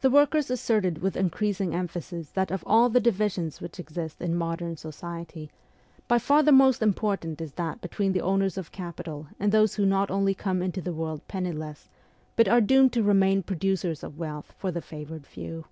[0.00, 4.34] The workers asserted with increasing empha sis that of all the divisions which exist in
[4.34, 5.48] modern society
[6.08, 9.86] by far the most important is that between the owners of capital and those who
[9.86, 11.88] not only come into the world penniless,
[12.34, 15.66] but are doomed to remain pro ducers of wealth for the favoured few.